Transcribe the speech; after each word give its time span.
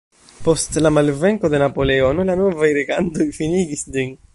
Post 0.45 0.79
la 0.85 0.91
malvenko 0.95 1.53
de 1.55 1.61
Napoleono, 1.65 2.27
la 2.31 2.39
novaj 2.43 2.75
regantoj 2.79 3.33
finigis 3.41 3.91
ĝin. 3.97 4.15